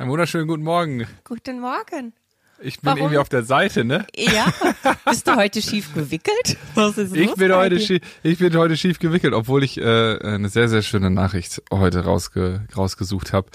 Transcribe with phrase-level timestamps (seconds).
[0.00, 1.08] Einen wunderschönen guten Morgen.
[1.24, 2.12] Guten Morgen.
[2.60, 2.98] Ich bin Warum?
[2.98, 4.06] irgendwie auf der Seite, ne?
[4.16, 4.46] Ja.
[5.04, 6.56] Bist du heute schief gewickelt?
[6.76, 10.50] Was ist ich bin heute schief, ich bin heute schief gewickelt, obwohl ich äh, eine
[10.50, 13.48] sehr sehr schöne Nachricht heute rausge, rausgesucht habe.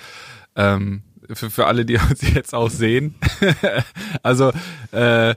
[0.58, 3.16] Ähm, für, für alle, die uns jetzt auch sehen.
[4.22, 4.52] also
[4.92, 5.36] äh,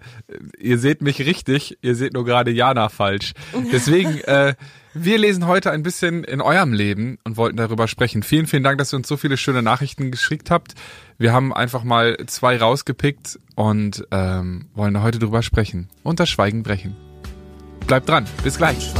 [0.58, 3.32] ihr seht mich richtig, ihr seht nur gerade Jana falsch.
[3.72, 4.56] Deswegen äh,
[4.98, 8.22] wir lesen heute ein bisschen in eurem Leben und wollten darüber sprechen.
[8.22, 10.74] Vielen, vielen Dank, dass ihr uns so viele schöne Nachrichten geschickt habt.
[11.18, 15.88] Wir haben einfach mal zwei rausgepickt und ähm, wollen heute drüber sprechen.
[16.02, 16.96] Und das Schweigen brechen.
[17.86, 18.26] Bleibt dran.
[18.42, 18.92] Bis gleich.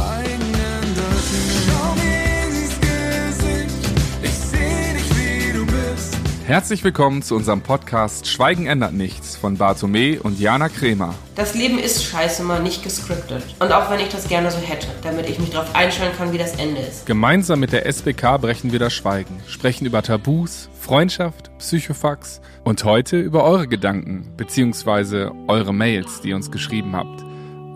[6.47, 11.13] Herzlich willkommen zu unserem Podcast Schweigen ändert nichts von Bartome und Jana Kremer.
[11.35, 13.43] Das Leben ist scheiße mal nicht gescriptet.
[13.59, 16.37] Und auch wenn ich das gerne so hätte, damit ich mich darauf einstellen kann, wie
[16.37, 17.05] das Ende ist.
[17.05, 23.19] Gemeinsam mit der SBK brechen wir das Schweigen, sprechen über Tabus, Freundschaft, Psychofax und heute
[23.19, 25.31] über eure Gedanken bzw.
[25.49, 27.23] eure Mails, die ihr uns geschrieben habt.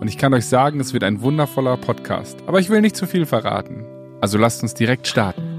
[0.00, 2.38] Und ich kann euch sagen, es wird ein wundervoller Podcast.
[2.46, 3.84] Aber ich will nicht zu viel verraten.
[4.22, 5.51] Also lasst uns direkt starten.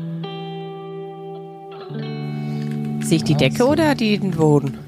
[3.14, 4.80] Sehe ich die Decke oder den Boden?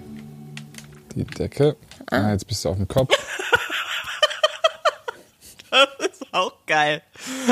[1.13, 1.75] Die Decke.
[2.09, 3.13] Ah, jetzt bist du auf dem Kopf.
[5.69, 7.03] das ist auch geil.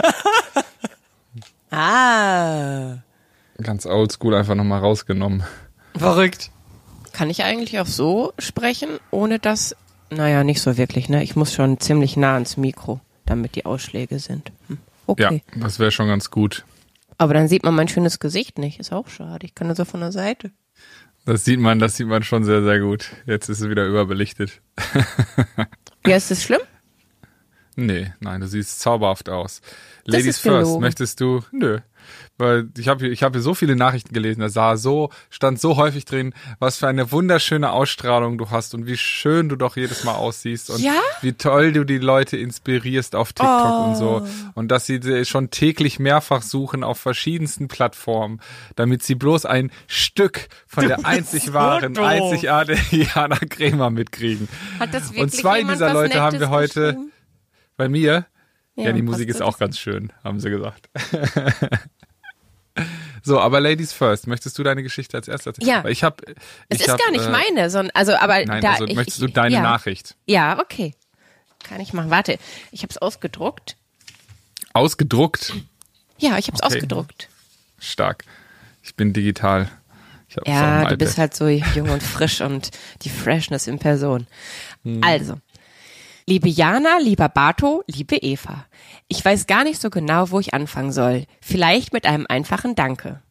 [1.69, 2.97] ah.
[3.61, 5.43] Ganz oldschool einfach nochmal rausgenommen.
[5.95, 6.49] Verrückt.
[7.11, 9.75] Kann ich eigentlich auch so sprechen, ohne dass,
[10.09, 11.21] naja, nicht so wirklich, ne?
[11.21, 14.51] Ich muss schon ziemlich nah ans Mikro, damit die Ausschläge sind.
[14.69, 14.79] Hm.
[15.05, 15.43] Okay.
[15.53, 16.65] Ja, das wäre schon ganz gut.
[17.19, 18.79] Aber dann sieht man mein schönes Gesicht nicht.
[18.79, 19.45] Ist auch schade.
[19.45, 20.49] Ich kann nur so von der Seite.
[21.25, 23.11] Das sieht man, das sieht man schon sehr, sehr gut.
[23.25, 24.61] Jetzt ist es wieder überbelichtet.
[26.05, 26.61] ja, ist das schlimm?
[27.75, 29.61] Nee, nein, du siehst zauberhaft aus.
[30.05, 31.41] Das Ladies first, möchtest du?
[31.51, 31.79] Nö.
[32.37, 35.77] Weil ich habe ich hab hier so viele Nachrichten gelesen, da sah so, stand so
[35.77, 40.03] häufig drin, was für eine wunderschöne Ausstrahlung du hast und wie schön du doch jedes
[40.03, 40.99] Mal aussiehst und ja?
[41.21, 43.83] wie toll du die Leute inspirierst auf TikTok oh.
[43.85, 44.27] und so.
[44.55, 48.41] Und dass sie schon täglich mehrfach suchen auf verschiedensten Plattformen,
[48.75, 54.49] damit sie bloß ein Stück von der einzig wahren, einzigartigen Jana Krämer mitkriegen.
[54.79, 56.97] Hat das wirklich und zwei dieser Leute haben wir heute
[57.77, 58.25] bei mir.
[58.75, 60.89] Ja, ja die Musik ist auch ganz schön, haben sie gesagt.
[63.23, 64.27] So, aber Ladies first.
[64.27, 65.67] Möchtest du deine Geschichte als erstes erzählen?
[65.67, 65.83] Ja.
[65.83, 66.23] Weil ich habe.
[66.69, 69.21] Es ist hab, gar nicht äh, meine, sondern also, aber nein, da also ich, möchtest
[69.21, 69.61] du deine ja.
[69.61, 70.15] Nachricht?
[70.25, 70.93] Ja, okay.
[71.63, 72.09] Kann ich machen.
[72.09, 72.37] Warte,
[72.71, 73.77] ich habe es ausgedruckt.
[74.73, 75.53] Ausgedruckt?
[76.17, 76.75] Ja, ich habe es okay.
[76.75, 77.29] ausgedruckt.
[77.79, 78.25] Stark.
[78.81, 79.69] Ich bin digital.
[80.27, 82.71] Ich ja, du bist halt so jung und frisch und
[83.03, 84.27] die Freshness in Person.
[84.83, 85.01] Hm.
[85.03, 85.37] Also,
[86.25, 88.65] Liebe Jana, lieber Bato, liebe Eva.
[89.09, 91.25] Ich weiß gar nicht so genau, wo ich anfangen soll.
[91.41, 93.21] Vielleicht mit einem einfachen Danke.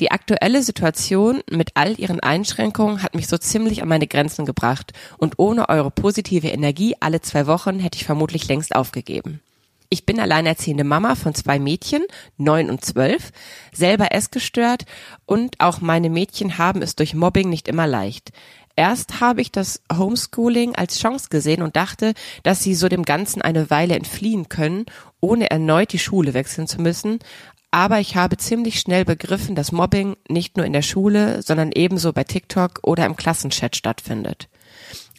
[0.00, 4.94] Die aktuelle Situation mit all ihren Einschränkungen hat mich so ziemlich an meine Grenzen gebracht
[5.18, 9.42] und ohne eure positive Energie alle zwei Wochen hätte ich vermutlich längst aufgegeben.
[9.90, 12.02] Ich bin alleinerziehende Mama von zwei Mädchen,
[12.38, 13.30] neun und zwölf,
[13.74, 14.86] selber essgestört
[15.26, 18.32] und auch meine Mädchen haben es durch Mobbing nicht immer leicht.
[18.76, 23.42] Erst habe ich das Homeschooling als Chance gesehen und dachte, dass sie so dem Ganzen
[23.42, 24.86] eine Weile entfliehen können,
[25.20, 27.18] ohne erneut die Schule wechseln zu müssen.
[27.70, 32.12] Aber ich habe ziemlich schnell begriffen, dass Mobbing nicht nur in der Schule, sondern ebenso
[32.12, 34.48] bei TikTok oder im Klassenchat stattfindet.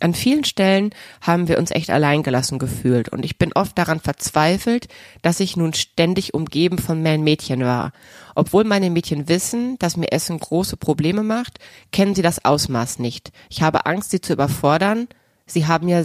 [0.03, 0.89] An vielen Stellen
[1.21, 4.89] haben wir uns echt alleingelassen gefühlt und ich bin oft daran verzweifelt,
[5.21, 7.93] dass ich nun ständig umgeben von meinen Mädchen war.
[8.35, 11.59] Obwohl meine Mädchen wissen, dass mir Essen große Probleme macht,
[11.93, 13.31] kennen sie das Ausmaß nicht.
[13.49, 15.07] Ich habe Angst, sie zu überfordern.
[15.45, 16.03] Sie haben ja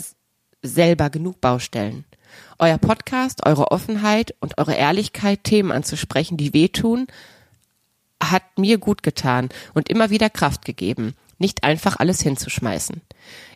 [0.63, 2.05] selber genug Baustellen.
[2.61, 7.09] Euer Podcast, eure Offenheit und eure Ehrlichkeit, Themen anzusprechen, die wehtun,
[8.23, 13.01] hat mir gut getan und immer wieder Kraft gegeben nicht einfach alles hinzuschmeißen.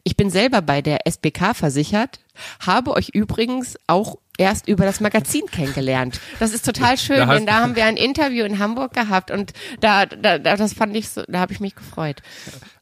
[0.04, 2.20] Ich bin selber bei der SBK versichert,
[2.60, 6.20] habe euch übrigens auch erst über das Magazin kennengelernt.
[6.40, 9.52] Das ist total schön, da denn da haben wir ein Interview in Hamburg gehabt und
[9.80, 12.22] da, da, das fand ich so, da habe ich mich gefreut.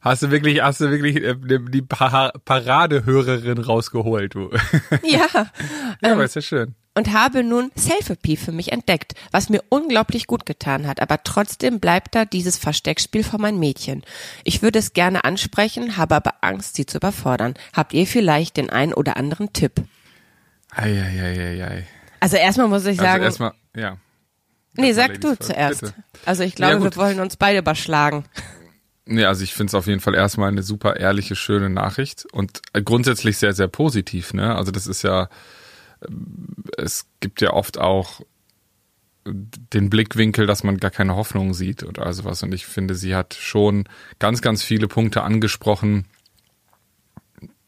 [0.01, 4.49] Hast du wirklich, hast du wirklich äh, die Paradehörerin rausgeholt, du?
[5.03, 5.19] Ja.
[5.33, 5.47] ja,
[6.01, 10.27] ähm, aber ist ja schön und habe nun Selfie für mich entdeckt, was mir unglaublich
[10.27, 14.03] gut getan hat, aber trotzdem bleibt da dieses Versteckspiel von meinem Mädchen.
[14.43, 17.53] Ich würde es gerne ansprechen, habe aber Angst, sie zu überfordern.
[17.73, 19.83] Habt ihr vielleicht den einen oder anderen Tipp?
[20.71, 21.87] Eieieiei.
[22.19, 23.23] Also erstmal muss ich also sagen.
[23.23, 23.97] Also erstmal, ja.
[24.75, 25.81] Nee, sag du zuerst.
[25.81, 25.93] Bitte.
[26.25, 28.25] Also ich glaube, ja, wir wollen uns beide überschlagen.
[29.05, 32.61] Nee, also ich finde es auf jeden Fall erstmal eine super ehrliche, schöne Nachricht und
[32.85, 34.55] grundsätzlich sehr, sehr positiv, ne?
[34.55, 35.27] Also das ist ja,
[36.77, 38.21] es gibt ja oft auch
[39.25, 42.41] den Blickwinkel, dass man gar keine Hoffnung sieht oder sowas.
[42.41, 43.87] Und ich finde, sie hat schon
[44.17, 46.05] ganz, ganz viele Punkte angesprochen,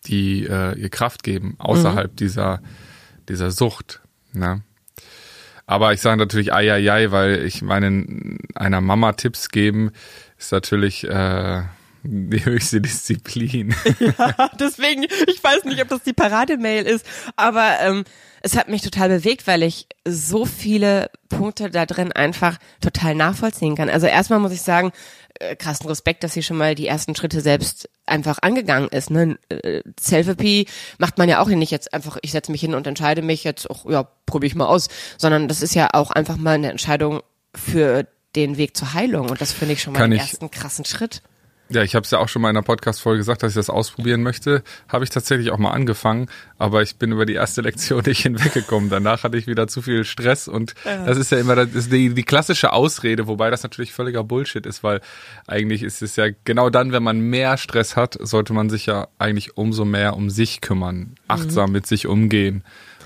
[0.05, 2.15] die äh, ihr Kraft geben, außerhalb mhm.
[2.15, 2.61] dieser,
[3.29, 4.01] dieser Sucht.
[4.33, 4.63] Ne?
[5.65, 9.91] Aber ich sage natürlich ai, ai, ai, weil ich meinen einer Mama Tipps geben
[10.43, 11.61] ist natürlich äh,
[12.03, 13.73] die höchste Disziplin.
[13.99, 17.05] ja, deswegen, ich weiß nicht, ob das die Parademail ist,
[17.35, 18.03] aber ähm,
[18.41, 23.75] es hat mich total bewegt, weil ich so viele Punkte da drin einfach total nachvollziehen
[23.75, 23.89] kann.
[23.89, 24.91] Also erstmal muss ich sagen,
[25.39, 29.09] äh, krassen Respekt, dass sie schon mal die ersten Schritte selbst einfach angegangen ist.
[29.09, 29.37] Ne?
[29.47, 30.67] Äh, Selfie
[30.97, 33.69] macht man ja auch nicht jetzt einfach, ich setze mich hin und entscheide mich jetzt,
[33.69, 37.21] auch, ja, probiere ich mal aus, sondern das ist ja auch einfach mal eine Entscheidung
[37.55, 38.05] für
[38.35, 41.21] den Weg zur Heilung und das finde ich schon mal Kann den ersten krassen Schritt.
[41.69, 43.69] Ja, ich habe es ja auch schon mal in einer Podcast-Folge gesagt, dass ich das
[43.69, 44.63] ausprobieren möchte.
[44.89, 46.27] Habe ich tatsächlich auch mal angefangen,
[46.57, 48.89] aber ich bin über die erste Lektion nicht hinweggekommen.
[48.89, 51.05] Danach hatte ich wieder zu viel Stress und ja.
[51.05, 54.83] das ist ja immer das die, die klassische Ausrede, wobei das natürlich völliger Bullshit ist,
[54.83, 55.01] weil
[55.47, 59.07] eigentlich ist es ja genau dann, wenn man mehr Stress hat, sollte man sich ja
[59.17, 61.73] eigentlich umso mehr um sich kümmern, achtsam mhm.
[61.73, 62.63] mit sich umgehen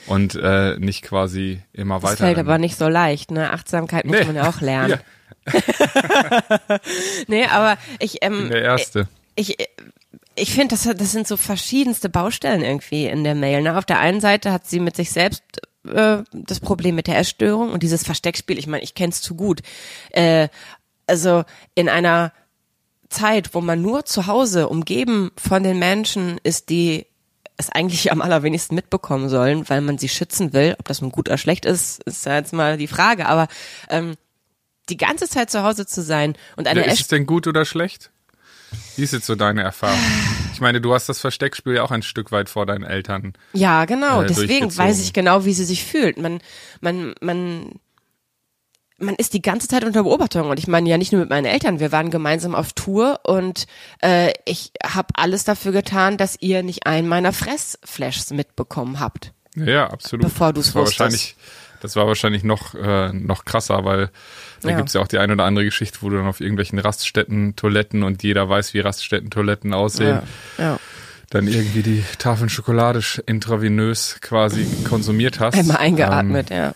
[0.07, 2.13] und äh, nicht quasi immer weiter.
[2.13, 3.51] Das fällt aber nicht so leicht, ne?
[3.51, 4.25] Achtsamkeit muss nee.
[4.25, 4.91] man ja auch lernen.
[4.91, 4.99] Ja.
[7.27, 9.07] nee, aber ich, ähm, der Erste.
[9.35, 9.57] Ich,
[10.35, 13.61] ich finde, das, das sind so verschiedenste Baustellen irgendwie in der Mail.
[13.61, 13.77] Ne?
[13.77, 15.43] Auf der einen Seite hat sie mit sich selbst
[15.87, 18.57] äh, das Problem mit der Essstörung und dieses Versteckspiel.
[18.57, 19.61] Ich meine, ich kenne es zu gut.
[20.11, 20.49] Äh,
[21.07, 21.43] also
[21.75, 22.33] in einer
[23.09, 27.07] Zeit, wo man nur zu Hause umgeben von den Menschen ist, die
[27.57, 30.75] es eigentlich am allerwenigsten mitbekommen sollen, weil man sie schützen will.
[30.77, 33.25] Ob das nun gut oder schlecht ist, ist ja jetzt mal die Frage.
[33.25, 33.47] Aber
[33.89, 34.15] ähm,
[34.89, 37.65] die ganze Zeit zu Hause zu sein und eine ja, Ist es denn gut oder
[37.65, 38.11] schlecht?
[38.95, 39.99] Wie ist jetzt so deine Erfahrung?
[40.53, 43.33] Ich meine, du hast das Versteckspiel ja auch ein Stück weit vor deinen Eltern.
[43.53, 44.23] Ja, genau.
[44.23, 46.17] Äh, Deswegen weiß ich genau, wie sie sich fühlt.
[46.17, 46.41] Man,
[46.81, 47.79] man, man,
[48.97, 51.45] man ist die ganze Zeit unter Beobachtung und ich meine ja nicht nur mit meinen
[51.45, 53.67] Eltern, wir waren gemeinsam auf Tour und
[54.01, 59.33] äh, ich habe alles dafür getan, dass ihr nicht einen meiner Fressflashs mitbekommen habt.
[59.55, 60.25] Ja, absolut.
[60.25, 60.99] Bevor du es wusstest.
[60.99, 61.35] Wahrscheinlich
[61.81, 64.09] das war wahrscheinlich noch, äh, noch krasser, weil
[64.61, 64.77] da ja.
[64.77, 68.03] gibt's ja auch die eine oder andere Geschichte, wo du dann auf irgendwelchen Raststätten Toiletten
[68.03, 70.21] und jeder weiß, wie Raststätten Toiletten aussehen.
[70.57, 70.63] Ja.
[70.63, 70.79] ja.
[71.29, 75.57] Dann irgendwie die Tafeln Schokolade intravenös quasi konsumiert hast.
[75.57, 76.73] Einmal eingeatmet, ähm, ja.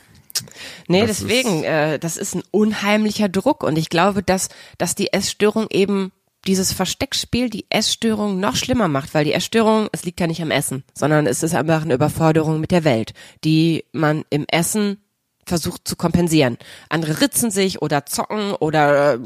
[0.88, 5.14] Nee, deswegen, ist, äh, das ist ein unheimlicher Druck und ich glaube, dass, dass die
[5.14, 6.12] Essstörung eben
[6.48, 10.52] dieses Versteckspiel die Essstörung noch schlimmer macht, weil die Essstörung, es liegt ja nicht am
[10.52, 14.98] Essen, sondern es ist einfach eine Überforderung mit der Welt, die man im Essen
[15.46, 16.58] versucht zu kompensieren.
[16.90, 19.20] Andere ritzen sich oder zocken oder äh,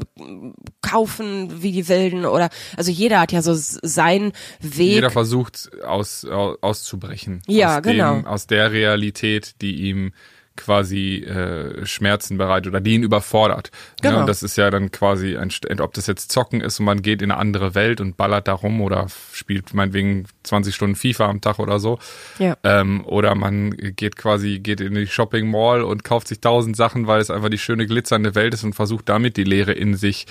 [0.80, 4.94] kaufen wie die Wilden oder also jeder hat ja so seinen Weg.
[4.94, 7.42] Jeder versucht aus, aus auszubrechen.
[7.46, 8.14] Ja, aus genau.
[8.14, 10.12] Dem, aus der Realität, die ihm
[10.56, 13.70] quasi äh, Schmerzen bereitet oder die ihn überfordert.
[14.00, 14.14] Genau.
[14.14, 15.50] Ja, und das ist ja dann quasi ein,
[15.80, 18.54] ob das jetzt Zocken ist und man geht in eine andere Welt und ballert da
[18.54, 21.98] rum oder spielt meinetwegen 20 Stunden FIFA am Tag oder so.
[22.38, 22.56] Ja.
[22.64, 27.06] Ähm, oder man geht quasi, geht in die Shopping Mall und kauft sich tausend Sachen,
[27.06, 30.26] weil es einfach die schöne glitzernde Welt ist und versucht damit die Leere in sich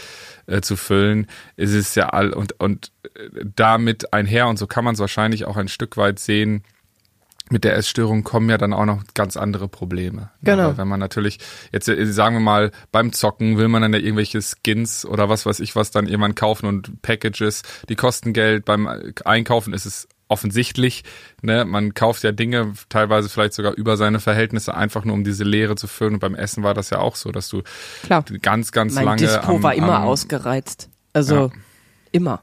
[0.48, 1.28] äh, zu füllen.
[1.58, 5.46] Es ist ja all und, und äh, damit einher und so kann man es wahrscheinlich
[5.46, 6.64] auch ein Stück weit sehen,
[7.52, 10.32] mit der Essstörung kommen ja dann auch noch ganz andere Probleme.
[10.42, 10.64] Genau.
[10.64, 11.40] Aber wenn man natürlich,
[11.72, 15.46] jetzt äh, sagen wir mal, beim Zocken will man dann ja irgendwelche Skins oder was
[15.46, 18.66] weiß ich was dann jemand kaufen und Packages, die kosten Geld.
[18.66, 18.88] Beim
[19.24, 21.04] Einkaufen ist es offensichtlich,
[21.44, 25.44] ne, man kauft ja Dinge teilweise vielleicht sogar über seine Verhältnisse einfach nur um diese
[25.44, 27.62] Leere zu füllen und beim Essen war das ja auch so, dass du
[28.04, 28.26] Klar.
[28.42, 30.90] ganz ganz mein lange Dispo am, war immer am, ausgereizt.
[31.14, 31.52] Also ja.
[32.12, 32.42] immer.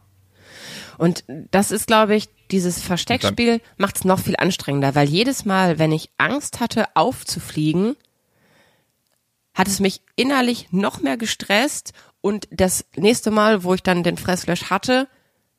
[0.97, 5.79] Und das ist glaube ich dieses Versteckspiel macht es noch viel anstrengender, weil jedes Mal,
[5.79, 7.97] wenn ich Angst hatte, aufzufliegen,
[9.55, 14.17] hat es mich innerlich noch mehr gestresst und das nächste Mal, wo ich dann den
[14.17, 15.09] Fressflash hatte,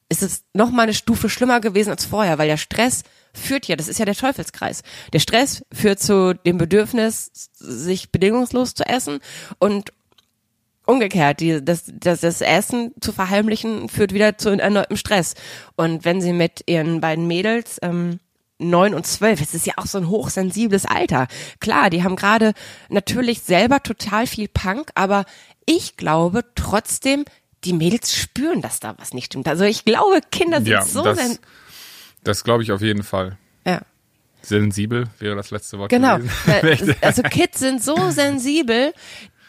[0.10, 3.76] ist es noch mal eine Stufe schlimmer gewesen als vorher, weil der Stress führt ja,
[3.76, 4.84] das ist ja der Teufelskreis.
[5.12, 9.20] Der Stress führt zu dem Bedürfnis, sich bedingungslos zu essen
[9.58, 9.92] und
[10.86, 15.36] umgekehrt, die, das, das, das Essen zu verheimlichen führt wieder zu erneutem Stress.
[15.76, 18.20] Und wenn sie mit ihren beiden Mädels ähm,
[18.58, 21.28] neun und zwölf, es ist ja auch so ein hochsensibles Alter.
[21.60, 22.54] Klar, die haben gerade
[22.90, 25.26] natürlich selber total viel Punk, aber
[25.66, 27.26] ich glaube trotzdem,
[27.64, 29.48] die Mädels spüren, dass da was nicht stimmt.
[29.48, 31.40] Also ich glaube, Kinder sind ja, so das,
[32.24, 33.38] das glaube ich auf jeden Fall.
[33.66, 33.82] Ja.
[34.42, 35.90] Sensibel wäre das letzte Wort.
[35.90, 36.18] Genau.
[36.18, 36.96] Gewesen.
[37.02, 38.94] Also Kids sind so sensibel,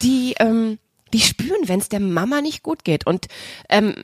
[0.03, 0.79] die ähm,
[1.14, 3.06] die spüren, wenn es der Mama nicht gut geht.
[3.06, 3.28] Und
[3.68, 3.94] ähm,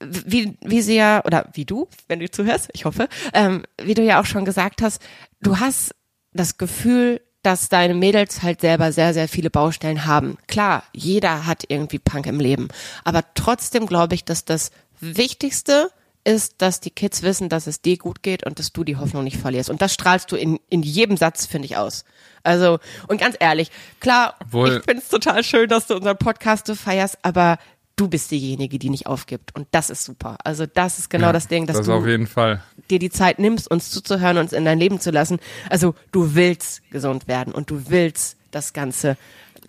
[0.00, 4.02] wie, wie sie ja, oder wie du, wenn du zuhörst, ich hoffe, ähm, wie du
[4.02, 5.02] ja auch schon gesagt hast,
[5.42, 5.94] du hast
[6.32, 10.38] das Gefühl, dass deine Mädels halt selber sehr, sehr viele Baustellen haben.
[10.46, 12.68] Klar, jeder hat irgendwie Punk im Leben.
[13.02, 15.90] Aber trotzdem glaube ich, dass das Wichtigste
[16.24, 19.24] ist, dass die Kids wissen, dass es dir gut geht und dass du die Hoffnung
[19.24, 19.70] nicht verlierst.
[19.70, 22.04] Und das strahlst du in, in jedem Satz, finde ich, aus.
[22.42, 26.66] Also, und ganz ehrlich, klar, Obwohl- ich finde es total schön, dass du unseren Podcast
[26.66, 27.58] so feierst, aber
[27.96, 29.54] du bist diejenige, die nicht aufgibt.
[29.54, 30.36] Und das ist super.
[30.44, 32.62] Also, das ist genau Ja, das Ding, dass das du auf jeden Fall.
[32.90, 35.38] dir die Zeit nimmst, uns zuzuhören, uns in dein Leben zu lassen.
[35.68, 39.16] Also, du willst gesund werden und du willst das Ganze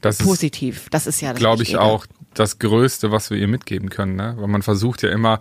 [0.02, 0.88] Das ist, positiv.
[0.92, 4.36] Das ist ja das glaube ich, auch das Größte, was wir ihr mitgeben können, ne?
[4.38, 5.40] Weil man versucht ja immer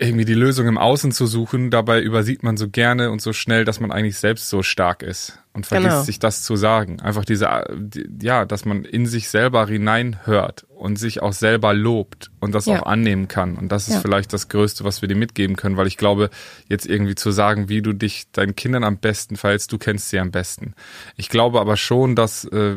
[0.00, 1.70] irgendwie die Lösung im Außen zu suchen.
[1.70, 5.40] Dabei übersieht man so gerne und so schnell, dass man eigentlich selbst so stark ist
[5.54, 6.02] und vergisst Genau.
[6.04, 7.00] sich das zu sagen.
[7.00, 12.30] Einfach diese, die- ja, dass man in sich selber hineinhört und sich auch selber lobt
[12.38, 12.78] und das Ja.
[12.80, 13.56] auch annehmen kann.
[13.56, 14.00] Und das ist Ja.
[14.00, 16.30] vielleicht das Größte, was wir dir mitgeben können, weil ich glaube,
[16.68, 20.20] jetzt irgendwie zu sagen, wie du dich deinen Kindern am besten verhältst, du kennst sie
[20.20, 20.74] am besten.
[21.16, 22.76] Ich glaube aber schon, dass äh,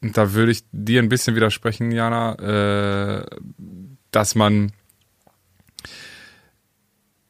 [0.00, 2.34] da würde ich dir ein bisschen widersprechen, Jana,
[3.20, 3.26] äh,
[4.10, 4.72] dass man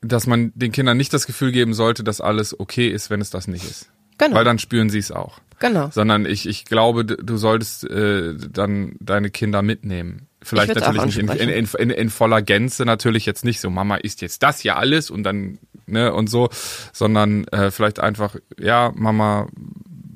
[0.01, 3.31] dass man den Kindern nicht das Gefühl geben sollte, dass alles okay ist, wenn es
[3.31, 3.91] das nicht ist.
[4.19, 4.37] Genau.
[4.37, 5.41] Weil dann spüren sie es auch.
[5.61, 5.91] Genau.
[5.91, 10.29] Sondern ich, ich glaube, du solltest äh, dann deine Kinder mitnehmen.
[10.41, 14.21] Vielleicht natürlich nicht in, in, in, in, voller Gänze, natürlich jetzt nicht so, Mama isst
[14.23, 16.49] jetzt das hier alles und dann, ne, und so,
[16.93, 19.49] sondern äh, vielleicht einfach, ja, Mama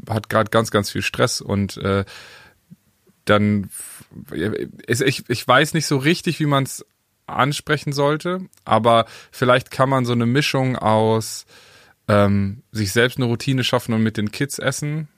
[0.09, 2.05] hat gerade ganz, ganz viel Stress und äh,
[3.25, 3.69] dann
[4.89, 6.85] ich, ich weiß nicht so richtig, wie man es
[7.37, 11.47] ansprechen sollte, aber vielleicht kann man so eine Mischung aus
[12.09, 15.09] ähm, sich selbst eine Routine schaffen und mit den Kids essen,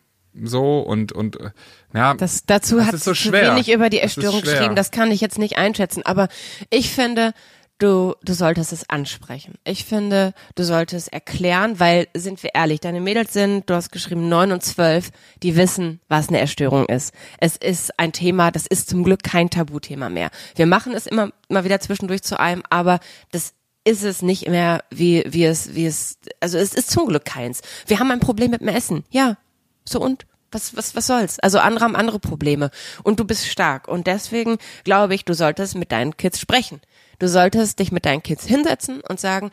[0.43, 1.51] so und und äh,
[1.95, 3.53] ja, Das, dazu Das hat so zu schwer.
[3.55, 4.55] wenig über die Essstörung schwer.
[4.55, 4.77] geschrieben.
[4.77, 6.03] Das kann ich jetzt nicht einschätzen.
[6.05, 6.29] Aber
[6.71, 7.33] ich finde,
[7.79, 9.55] du, du solltest es ansprechen.
[9.65, 14.29] Ich finde, du solltest erklären, weil, sind wir ehrlich, deine Mädels sind, du hast geschrieben,
[14.29, 15.11] neun und zwölf,
[15.43, 17.15] die wissen, was eine Essstörung ist.
[17.39, 20.31] Es ist ein Thema, das ist zum Glück kein Tabuthema mehr.
[20.55, 23.01] Wir machen es immer mal wieder zwischendurch zu einem, aber
[23.33, 23.55] das
[23.85, 27.61] ist es nicht mehr, wie, wie es, wie es, also es ist zum Glück keins.
[27.87, 29.05] Wir haben ein Problem mit dem Essen.
[29.11, 29.37] Ja.
[29.85, 30.27] So und?
[30.51, 31.41] Was, was, was soll's?
[31.41, 32.71] Also andere haben andere Probleme.
[33.03, 33.89] Und du bist stark.
[33.89, 36.81] Und deswegen glaube ich, du solltest mit deinen Kids sprechen.
[37.19, 39.51] Du solltest dich mit deinen Kids hinsetzen und sagen,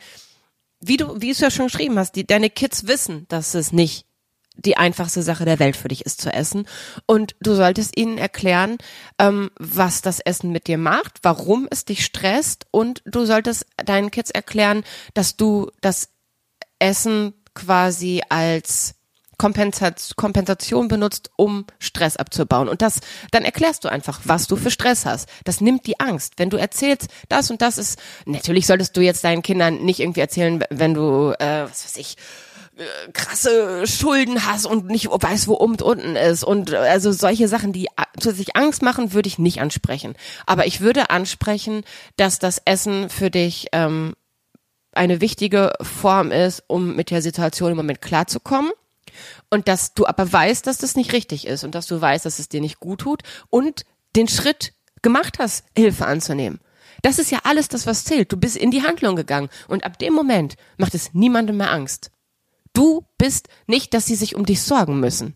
[0.80, 3.72] wie du, wie du es ja schon geschrieben hast, die, deine Kids wissen, dass es
[3.72, 4.06] nicht
[4.56, 6.66] die einfachste Sache der Welt für dich ist zu essen.
[7.06, 8.78] Und du solltest ihnen erklären,
[9.18, 12.66] ähm, was das Essen mit dir macht, warum es dich stresst.
[12.70, 16.10] Und du solltest deinen Kids erklären, dass du das
[16.78, 18.94] Essen quasi als
[19.38, 22.68] Kompensation benutzt, um Stress abzubauen.
[22.68, 25.28] Und das, dann erklärst du einfach, was du für Stress hast.
[25.44, 26.34] Das nimmt die Angst.
[26.36, 30.20] Wenn du erzählst, das und das ist, natürlich solltest du jetzt deinen Kindern nicht irgendwie
[30.20, 32.16] erzählen, wenn du, äh, was weiß ich,
[32.76, 36.44] äh, krasse Schulden hast und nicht weißt, wo oben und unten ist.
[36.44, 40.14] Und äh, also solche Sachen, die a- zusätzlich Angst machen, würde ich nicht ansprechen.
[40.46, 41.82] Aber ich würde ansprechen,
[42.16, 44.14] dass das Essen für dich ähm,
[44.94, 48.70] eine wichtige Form ist, um mit der Situation im Moment klarzukommen.
[49.52, 52.38] Und dass du aber weißt, dass das nicht richtig ist und dass du weißt, dass
[52.38, 53.84] es dir nicht gut tut und
[54.16, 56.58] den Schritt gemacht hast, Hilfe anzunehmen.
[57.02, 58.32] Das ist ja alles das, was zählt.
[58.32, 62.10] Du bist in die Handlung gegangen und ab dem Moment macht es niemandem mehr Angst.
[62.72, 65.34] Du bist nicht, dass sie sich um dich sorgen müssen.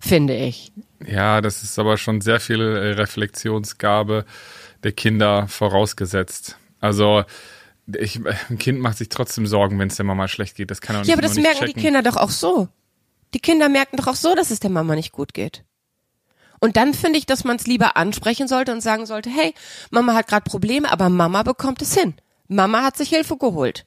[0.00, 0.72] Finde ich.
[1.06, 4.24] ja, das ist aber schon sehr viel äh, Reflexionsgabe
[4.82, 6.56] der Kinder vorausgesetzt.
[6.80, 7.22] Also
[7.86, 8.18] ich,
[8.50, 10.72] ein Kind macht sich trotzdem Sorgen, wenn es der Mama schlecht geht.
[10.72, 11.82] Das kann er Ja, nicht, aber das merken die checken.
[11.82, 12.68] Kinder doch auch so.
[13.34, 15.64] Die Kinder merken doch auch so, dass es der Mama nicht gut geht.
[16.60, 19.54] Und dann finde ich, dass man es lieber ansprechen sollte und sagen sollte, hey,
[19.90, 22.14] Mama hat gerade Probleme, aber Mama bekommt es hin.
[22.46, 23.84] Mama hat sich Hilfe geholt.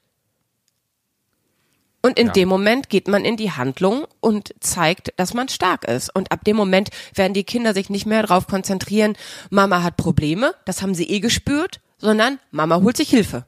[2.01, 2.33] Und in Ja.
[2.33, 6.13] dem Moment geht man in die Handlung und zeigt, dass man stark ist.
[6.13, 9.15] Und ab dem Moment werden die Kinder sich nicht mehr darauf konzentrieren,
[9.49, 13.45] Mama hat Probleme, das haben sie eh gespürt, sondern Mama holt sich Hilfe.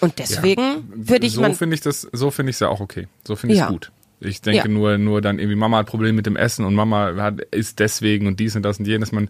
[0.00, 3.08] Und deswegen würde ich so finde ich das, so finde ich es ja auch okay.
[3.26, 3.70] So finde ich es Ja.
[3.70, 3.92] gut.
[4.24, 4.68] Ich denke Ja.
[4.68, 8.26] nur, nur dann irgendwie Mama hat Probleme mit dem Essen und Mama hat, ist deswegen
[8.26, 9.12] und dies und das und jenes.
[9.12, 9.28] Man,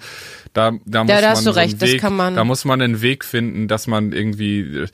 [0.52, 2.64] da, da muss da man hast du so recht, das Weg, kann man- Da muss
[2.64, 4.86] man einen Weg finden, dass man irgendwie, äh,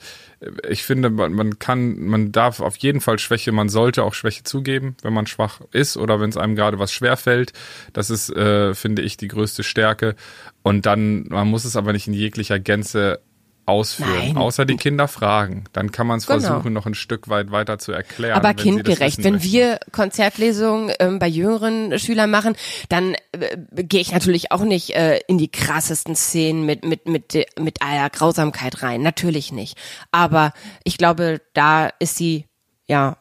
[0.69, 4.43] ich finde, man, man kann, man darf auf jeden Fall Schwäche, man sollte auch Schwäche
[4.43, 7.51] zugeben, wenn man schwach ist oder wenn es einem gerade was schwer fällt.
[7.93, 10.15] Das ist, äh, finde ich, die größte Stärke.
[10.63, 13.19] Und dann, man muss es aber nicht in jeglicher Gänze
[13.69, 14.37] ausführen, Nein.
[14.37, 15.63] außer die Kinder fragen.
[15.73, 16.39] Dann kann man es Genau.
[16.39, 18.35] versuchen, noch ein Stück weit weiter zu erklären.
[18.35, 19.23] aber wenn kindgerecht.
[19.23, 19.51] Wenn möchten.
[19.51, 22.55] wir Konzertlesungen ähm, bei jüngeren Schülern machen,
[22.89, 27.45] dann äh, gehe ich natürlich auch nicht äh, in die krassesten Szenen mit mit mit
[27.59, 29.01] mit aller Grausamkeit rein.
[29.01, 29.77] Natürlich nicht.
[30.11, 32.45] Aber ich glaube, da ist sie
[32.87, 33.17] ja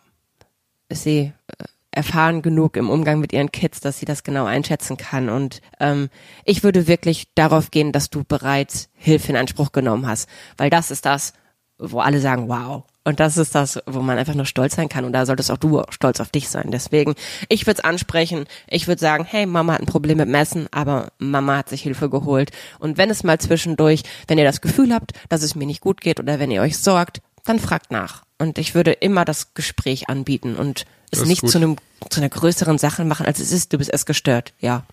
[0.88, 1.64] ist sie äh,
[1.98, 5.28] erfahren genug im Umgang mit ihren Kids, dass sie das genau einschätzen kann.
[5.28, 6.10] Und ähm,
[6.44, 10.92] ich würde wirklich darauf gehen, dass du bereits Hilfe in Anspruch genommen hast, weil das
[10.92, 11.32] ist das,
[11.76, 12.84] wo alle sagen, wow.
[13.02, 15.04] Und das ist das, wo man einfach nur stolz sein kann.
[15.04, 16.70] Und da solltest auch du stolz auf dich sein.
[16.70, 17.16] Deswegen,
[17.48, 18.44] ich würde es ansprechen.
[18.68, 22.10] Ich würde sagen, hey, Mama hat ein Problem mit Messen, aber Mama hat sich Hilfe
[22.10, 22.52] geholt.
[22.78, 26.00] Und wenn es mal zwischendurch, wenn ihr das Gefühl habt, dass es mir nicht gut
[26.00, 28.27] geht oder wenn ihr euch sorgt, dann fragt nach.
[28.38, 31.50] Und ich würde immer das Gespräch anbieten und es nicht gut.
[31.50, 31.76] zu einem
[32.11, 33.73] zu einer größeren Sache machen, als es ist.
[33.73, 34.52] Du bist erst gestört.
[34.61, 34.87] Ja.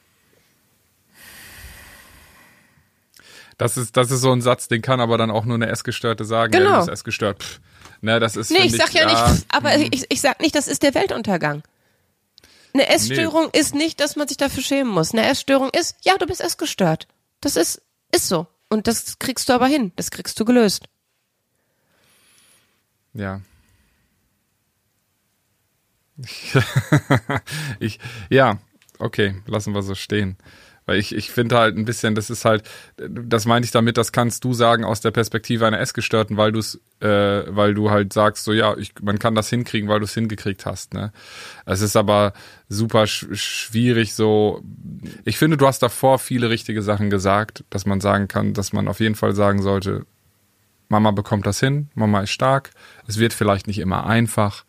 [3.57, 6.25] Das ist, das ist so ein Satz, den kann aber dann auch nur eine Essgestörte
[6.25, 6.51] sagen.
[6.51, 6.65] Genau.
[6.65, 7.43] Ja, du bist Essgestört.
[7.43, 7.59] Pff.
[8.01, 9.87] Ne, das ist, nee, ich sag ich, ja nicht, pff, aber hm.
[9.91, 11.63] ich, ich sag nicht, das ist der Weltuntergang.
[12.73, 13.59] Eine Essstörung nee.
[13.59, 15.13] ist nicht, dass man sich dafür schämen muss.
[15.13, 17.07] Eine Essstörung ist, ja, du bist essgestört.
[17.39, 18.47] Das ist, ist so.
[18.69, 19.93] Und das kriegst du aber hin.
[19.95, 20.83] Das kriegst du gelöst.
[23.15, 23.41] Ja.
[27.79, 28.59] ich, ja,
[28.99, 30.37] okay, lassen wir so stehen.
[30.85, 32.63] Weil ich, ich finde halt ein bisschen, das ist halt,
[32.97, 36.59] das meine ich damit, das kannst du sagen aus der Perspektive einer Essgestörten, weil du
[36.59, 37.07] es, äh,
[37.47, 40.67] weil du halt sagst, so ja, ich, man kann das hinkriegen, weil du es hingekriegt
[40.67, 40.93] hast.
[40.93, 41.11] Ne?
[41.65, 42.33] Es ist aber
[42.69, 44.61] super sch schwierig so.
[45.23, 48.87] Ich finde, du hast davor viele richtige Sachen gesagt, dass man sagen kann, dass man
[48.87, 50.05] auf jeden Fall sagen sollte,
[50.89, 52.71] Mama bekommt das hin, Mama ist stark,
[53.07, 54.65] es wird vielleicht nicht immer einfach,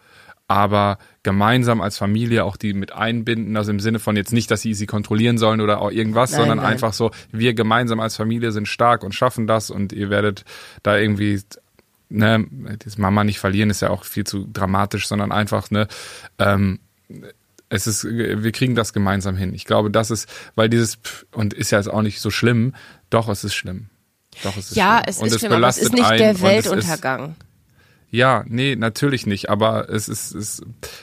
[0.48, 4.62] aber gemeinsam als Familie auch die mit einbinden, also im Sinne von jetzt nicht, dass
[4.62, 6.66] sie sie kontrollieren sollen oder auch irgendwas, nein, sondern nein.
[6.66, 10.44] einfach so, wir gemeinsam als Familie sind stark und schaffen das und ihr werdet
[10.82, 11.42] da irgendwie
[12.08, 12.46] ne,
[12.84, 15.88] das Mama nicht verlieren ist ja auch viel zu dramatisch, sondern einfach ne
[16.38, 16.78] ähm,
[17.68, 19.52] es ist, wir kriegen das gemeinsam hin.
[19.52, 20.98] Ich glaube, das ist, weil dieses
[21.32, 22.74] und ist ja jetzt auch nicht so schlimm.
[23.10, 23.88] Doch, es ist schlimm.
[24.42, 25.04] Doch, es ist ja, schlimm.
[25.08, 27.36] es und ist es schlimm, aber es ist nicht der Weltuntergang.
[28.10, 30.62] Ja, nee, natürlich nicht, aber es ist, es,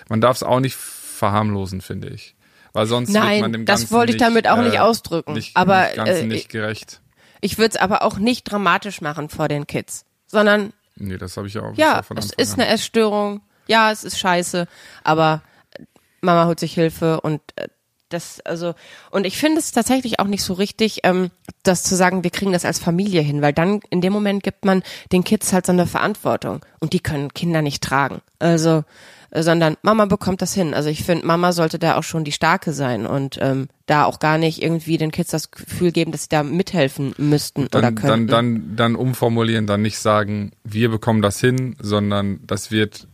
[0.10, 2.36] man darf es auch nicht verharmlosen, finde ich.
[2.72, 5.34] Weil sonst Nein, wird man dem Ganzen das wollte ich damit auch äh, nicht ausdrücken.
[5.34, 7.02] Nicht, aber nicht, Ganzen äh, nicht gerecht.
[7.42, 11.48] Ich würde es aber auch nicht dramatisch machen vor den Kids, sondern Nee, das habe
[11.48, 11.76] ich auch.
[11.76, 13.42] Ja, es ist eine Essstörung.
[13.68, 14.68] Ja, es ist scheiße,
[15.04, 15.42] aber
[16.22, 17.68] Mama holt sich Hilfe und äh,
[18.14, 18.74] das, also,
[19.12, 21.32] und ich finde es tatsächlich auch nicht so richtig, ähm,
[21.64, 24.66] das zu sagen, wir kriegen das als Familie hin, weil dann in dem Moment gibt
[24.66, 28.22] man den Kids halt so eine Verantwortung und die können Kinder nicht tragen.
[28.40, 28.84] Also,
[29.36, 30.74] sondern Mama bekommt das hin.
[30.74, 34.20] Also ich finde, Mama sollte da auch schon die Starke sein und ähm, da auch
[34.20, 37.92] gar nicht irgendwie den Kids das Gefühl geben, dass sie da mithelfen müssten dann, oder
[37.92, 38.28] könnten.
[38.28, 43.08] Dann, dann, dann umformulieren, dann nicht sagen, wir bekommen das hin, sondern das wird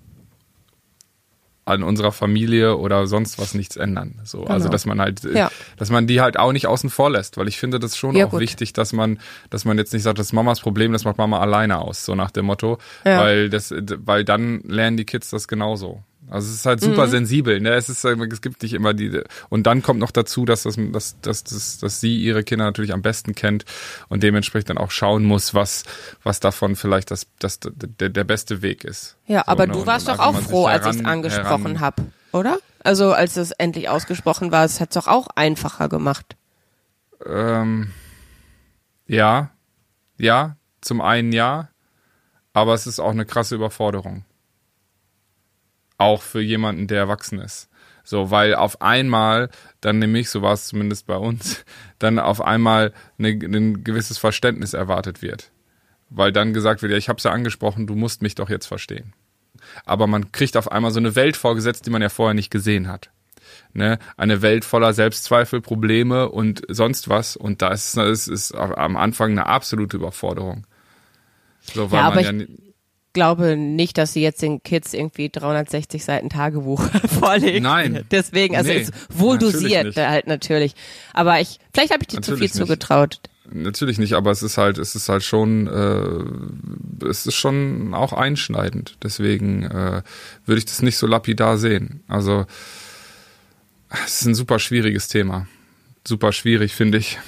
[1.69, 4.19] an unserer Familie oder sonst was nichts ändern.
[4.23, 4.53] So, also, genau.
[4.53, 5.51] also dass man halt, ja.
[5.77, 8.25] dass man die halt auch nicht außen vor lässt, weil ich finde das schon ja,
[8.25, 8.41] auch gut.
[8.41, 11.39] wichtig, dass man, dass man jetzt nicht sagt, das ist Mamas Problem, das macht Mama
[11.39, 13.19] alleine aus, so nach dem Motto, ja.
[13.19, 16.03] weil das, weil dann lernen die Kids das genauso.
[16.29, 17.11] Also es ist halt super mhm.
[17.11, 17.71] sensibel, ne?
[17.73, 21.19] Es ist es gibt nicht immer die und dann kommt noch dazu, dass das dass,
[21.21, 23.65] dass, dass, dass sie ihre Kinder natürlich am besten kennt
[24.09, 25.83] und dementsprechend dann auch schauen muss, was
[26.23, 29.17] was davon vielleicht das das der, der beste Weg ist.
[29.25, 29.73] Ja, so, aber ne?
[29.73, 32.59] du warst doch auch froh, als ich es angesprochen habe, oder?
[32.83, 36.35] Also als es endlich ausgesprochen war, es hat es doch auch einfacher gemacht.
[37.25, 37.91] Ähm,
[39.07, 39.49] ja,
[40.17, 41.69] ja, zum einen ja,
[42.53, 44.25] aber es ist auch eine krasse Überforderung
[45.99, 47.69] auch für jemanden, der erwachsen ist.
[48.03, 49.49] So, weil auf einmal,
[49.81, 51.63] dann nämlich, so war es zumindest bei uns,
[51.99, 55.51] dann auf einmal eine, ein gewisses Verständnis erwartet wird.
[56.09, 58.65] Weil dann gesagt wird, ja, ich habe es ja angesprochen, du musst mich doch jetzt
[58.65, 59.13] verstehen.
[59.85, 62.87] Aber man kriegt auf einmal so eine Welt vorgesetzt, die man ja vorher nicht gesehen
[62.87, 63.11] hat.
[63.73, 63.99] Ne?
[64.17, 67.35] Eine Welt voller Selbstzweifel, Probleme und sonst was.
[67.35, 70.65] Und da ist es ist am Anfang eine absolute Überforderung.
[71.61, 72.45] So, weil ja, man ja
[73.19, 76.81] glaube nicht, dass sie jetzt den Kids irgendwie 360 Seiten Tagebuch
[77.19, 77.61] vorlegt.
[77.61, 78.05] Nein.
[78.11, 80.73] Deswegen, also nee, ist wohl dosiert halt natürlich.
[81.11, 82.53] Aber ich, vielleicht habe ich dir zu viel nicht.
[82.53, 83.19] zugetraut.
[83.51, 88.13] Natürlich nicht, aber es ist halt, es ist halt schon, äh, es ist schon auch
[88.13, 88.95] einschneidend.
[89.03, 90.01] Deswegen äh,
[90.45, 92.01] würde ich das nicht so lapidar sehen.
[92.07, 92.45] Also
[93.89, 95.45] es ist ein super schwieriges Thema.
[96.07, 97.19] Super schwierig, finde ich.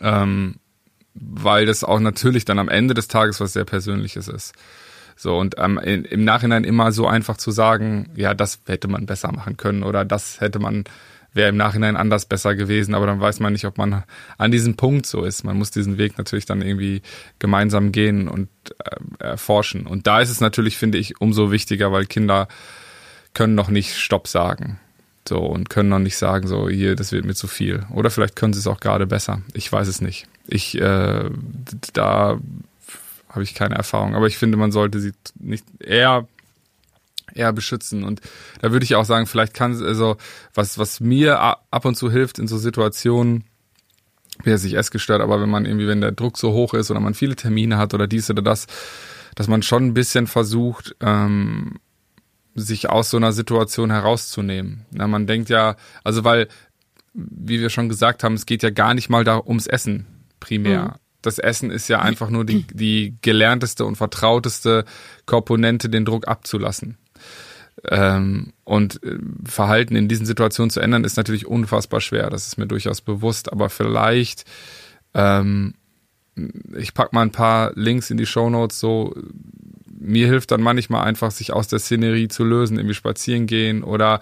[0.00, 0.56] Ähm,
[1.14, 4.54] weil das auch natürlich dann am Ende des Tages was sehr Persönliches ist.
[5.16, 9.30] So, und ähm, im Nachhinein immer so einfach zu sagen, ja, das hätte man besser
[9.32, 10.84] machen können oder das hätte man,
[11.34, 14.04] wäre im Nachhinein anders besser gewesen, aber dann weiß man nicht, ob man
[14.38, 15.44] an diesem Punkt so ist.
[15.44, 17.02] Man muss diesen Weg natürlich dann irgendwie
[17.38, 19.86] gemeinsam gehen und äh, erforschen.
[19.86, 22.48] Und da ist es natürlich, finde ich, umso wichtiger, weil Kinder
[23.34, 24.80] können noch nicht Stopp sagen.
[25.28, 27.84] So, und können noch nicht sagen, so, hier, das wird mir zu viel.
[27.90, 29.42] Oder vielleicht können sie es auch gerade besser.
[29.52, 30.26] Ich weiß es nicht.
[30.50, 31.30] Ich, äh,
[31.92, 32.38] da
[33.28, 34.14] habe ich keine Erfahrung.
[34.14, 36.26] Aber ich finde, man sollte sie nicht eher
[37.34, 38.02] eher beschützen.
[38.02, 38.20] Und
[38.60, 40.16] da würde ich auch sagen, vielleicht kann es, also,
[40.52, 43.44] was, was mir ab und zu hilft in so Situationen,
[44.42, 47.00] bin jetzt nicht essgestört, aber wenn man irgendwie, wenn der Druck so hoch ist oder
[47.00, 48.66] man viele Termine hat oder dies oder das,
[49.34, 51.78] dass man schon ein bisschen versucht, ähm,
[52.54, 54.86] sich aus so einer Situation herauszunehmen.
[54.90, 56.48] Na, man denkt ja, also weil,
[57.12, 60.06] wie wir schon gesagt haben, es geht ja gar nicht mal da ums Essen
[60.40, 60.82] primär.
[60.82, 60.92] Mhm.
[61.22, 64.84] Das Essen ist ja einfach nur die, die gelernteste und vertrauteste
[65.26, 66.96] Komponente, den Druck abzulassen.
[67.88, 72.30] Ähm, und äh, Verhalten in diesen Situationen zu ändern, ist natürlich unfassbar schwer.
[72.30, 73.52] Das ist mir durchaus bewusst.
[73.52, 74.44] Aber vielleicht,
[75.14, 75.74] ähm,
[76.76, 78.80] ich pack mal ein paar Links in die Show Notes.
[78.80, 79.14] So,
[79.86, 84.20] mir hilft dann manchmal einfach, sich aus der Szenerie zu lösen, irgendwie spazieren gehen oder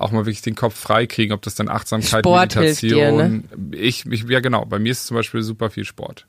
[0.00, 3.18] auch mal wirklich den Kopf frei kriegen, ob das dann Achtsamkeit, Sport Meditation.
[3.18, 3.42] Dir, ne?
[3.72, 6.26] ich, ich, ja genau, bei mir ist zum Beispiel super viel Sport.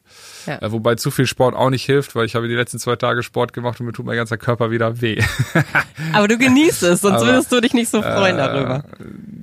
[0.48, 0.62] Ja.
[0.62, 3.22] Äh, wobei zu viel Sport auch nicht hilft, weil ich habe die letzten zwei Tage
[3.22, 5.22] Sport gemacht und mir tut mein ganzer Körper wieder weh.
[6.14, 8.84] Aber du genießt es, sonst Aber, würdest du dich nicht so freuen äh, darüber.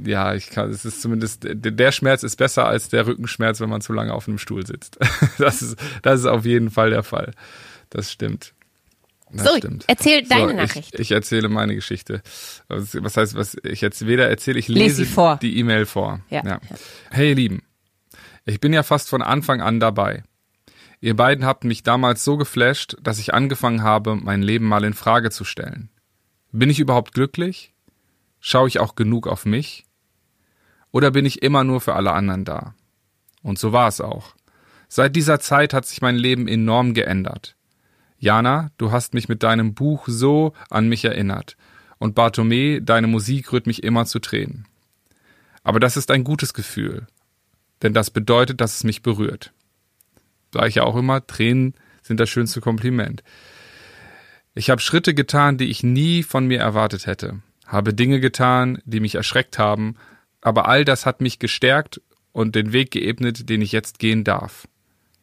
[0.04, 3.80] Ja, ich kann, es ist zumindest, der Schmerz ist besser als der Rückenschmerz, wenn man
[3.80, 4.98] zu lange auf einem Stuhl sitzt.
[5.38, 7.32] Das ist, das ist auf jeden Fall der Fall.
[7.90, 8.54] Das stimmt.
[9.32, 9.84] Das so, stimmt.
[9.88, 10.94] erzähl deine so, Nachricht.
[10.94, 12.22] Ich, ich, erzähle meine Geschichte.
[12.68, 15.38] Was heißt, was ich jetzt weder erzähle, ich lese vor.
[15.42, 16.20] die E-Mail vor.
[16.30, 16.44] Ja.
[16.44, 16.60] ja.
[17.10, 17.62] Hey, ihr Lieben.
[18.44, 20.22] Ich bin ja fast von Anfang an dabei.
[21.00, 24.94] Ihr beiden habt mich damals so geflasht, dass ich angefangen habe, mein Leben mal in
[24.94, 25.90] Frage zu stellen.
[26.52, 27.74] Bin ich überhaupt glücklich?
[28.40, 29.84] Schaue ich auch genug auf mich?
[30.92, 32.74] Oder bin ich immer nur für alle anderen da?
[33.42, 34.34] Und so war es auch.
[34.88, 37.56] Seit dieser Zeit hat sich mein Leben enorm geändert.
[38.18, 41.56] Jana, du hast mich mit deinem Buch so an mich erinnert.
[41.98, 44.66] Und Bartome, deine Musik rührt mich immer zu Tränen.
[45.62, 47.06] Aber das ist ein gutes Gefühl,
[47.82, 49.52] denn das bedeutet, dass es mich berührt.
[50.52, 53.22] Sag ich ja auch immer, Tränen sind das schönste Kompliment.
[54.54, 59.00] Ich habe Schritte getan, die ich nie von mir erwartet hätte, habe Dinge getan, die
[59.00, 59.96] mich erschreckt haben,
[60.40, 62.00] aber all das hat mich gestärkt
[62.32, 64.68] und den Weg geebnet, den ich jetzt gehen darf.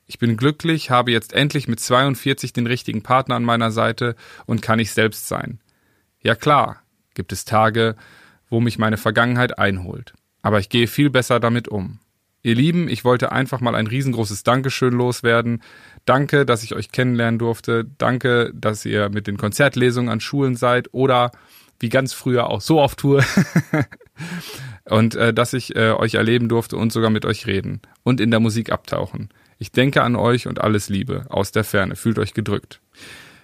[0.05, 4.61] Ich bin glücklich, habe jetzt endlich mit 42 den richtigen Partner an meiner Seite und
[4.61, 5.59] kann ich selbst sein.
[6.21, 6.81] Ja klar,
[7.13, 7.95] gibt es Tage,
[8.49, 10.13] wo mich meine Vergangenheit einholt.
[10.41, 11.99] Aber ich gehe viel besser damit um.
[12.45, 15.63] Ihr Lieben, ich wollte einfach mal ein riesengroßes Dankeschön loswerden.
[16.03, 17.85] Danke, dass ich euch kennenlernen durfte.
[17.97, 21.31] Danke, dass ihr mit den Konzertlesungen an Schulen seid oder
[21.79, 23.23] wie ganz früher auch so auf Tour.
[24.89, 28.29] und äh, dass ich äh, euch erleben durfte und sogar mit euch reden und in
[28.29, 29.29] der Musik abtauchen.
[29.63, 31.95] Ich denke an euch und alles Liebe aus der Ferne.
[31.95, 32.81] Fühlt euch gedrückt.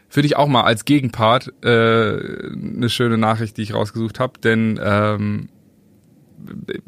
[0.10, 4.78] Für dich auch mal als Gegenpart äh, eine schöne Nachricht, die ich rausgesucht habe, denn
[4.84, 5.48] ähm,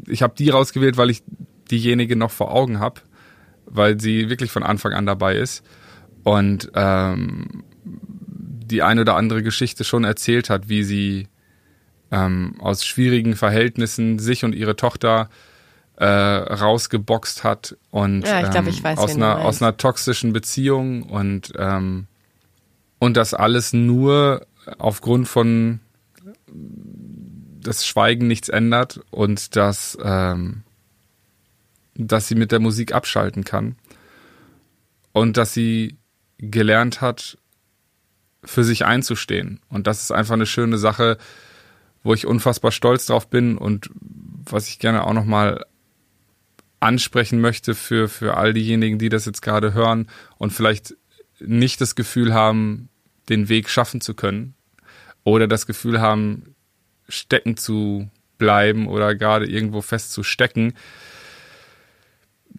[0.06, 1.24] ich habe die rausgewählt, weil ich
[1.72, 3.00] diejenige noch vor Augen habe,
[3.67, 5.63] weil sie wirklich von Anfang an dabei ist
[6.24, 11.30] und ähm, die eine oder andere Geschichte schon erzählt hat, wie sie
[12.12, 15.30] ähm, aus schwierigen Verhältnissen sich und ihre Tochter
[16.02, 22.08] äh, rausgeboxt hat und ja, glaub, ähm, aus, einer, aus einer toxischen Beziehung und, ähm,
[22.98, 24.48] und das alles nur
[24.80, 25.80] aufgrund von
[26.48, 30.64] das Schweigen nichts ändert und dass, ähm,
[31.94, 33.76] dass sie mit der Musik abschalten kann
[35.12, 35.98] und dass sie
[36.40, 37.38] gelernt hat,
[38.44, 39.60] für sich einzustehen.
[39.70, 41.20] Und das ist einfach eine schöne Sache,
[42.02, 45.64] wo ich unfassbar stolz drauf bin und was ich gerne auch nochmal
[46.82, 50.96] ansprechen möchte für, für all diejenigen, die das jetzt gerade hören und vielleicht
[51.39, 52.89] nicht das Gefühl haben,
[53.30, 54.56] den Weg schaffen zu können
[55.24, 56.56] oder das Gefühl haben,
[57.08, 60.74] stecken zu bleiben oder gerade irgendwo festzustecken,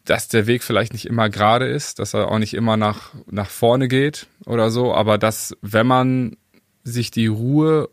[0.04, 3.50] dass der Weg vielleicht nicht immer gerade ist, dass er auch nicht immer nach, nach
[3.50, 6.36] vorne geht oder so, aber dass, wenn man
[6.84, 7.88] sich die Ruhe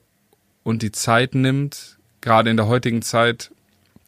[0.64, 3.52] und die Zeit nimmt, gerade in der heutigen Zeit,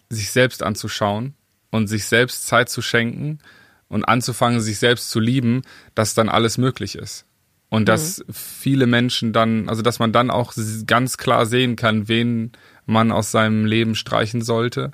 [0.10, 1.36] sich selbst anzuschauen
[1.72, 3.40] und sich selbst Zeit zu schenken
[3.88, 5.64] und anzufangen, sich selbst zu lieben,
[5.96, 7.26] dass dann alles möglich ist.
[7.70, 8.34] Und dass mhm.
[8.34, 10.54] viele Menschen dann, also dass man dann auch
[10.86, 12.52] ganz klar sehen kann, wen
[12.86, 14.92] man aus seinem Leben streichen sollte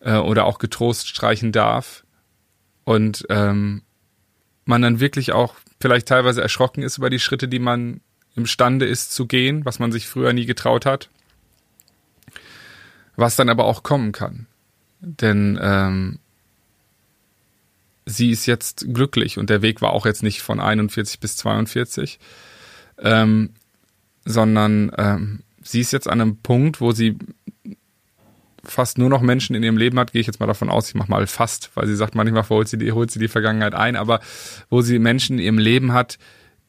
[0.00, 2.04] äh, oder auch getrost streichen darf.
[2.84, 3.82] Und ähm,
[4.64, 8.00] man dann wirklich auch vielleicht teilweise erschrocken ist über die Schritte, die man
[8.36, 11.10] imstande ist zu gehen, was man sich früher nie getraut hat,
[13.16, 14.46] was dann aber auch kommen kann.
[15.00, 16.18] Denn ähm,
[18.06, 22.18] sie ist jetzt glücklich und der Weg war auch jetzt nicht von 41 bis 42,
[22.98, 23.50] ähm,
[24.24, 27.16] sondern ähm, sie ist jetzt an einem Punkt, wo sie
[28.62, 30.94] fast nur noch Menschen in ihrem Leben hat, gehe ich jetzt mal davon aus, ich
[30.94, 33.96] mache mal fast, weil sie sagt, manchmal holt sie, die, holt sie die Vergangenheit ein,
[33.96, 34.20] aber
[34.68, 36.18] wo sie Menschen in ihrem Leben hat,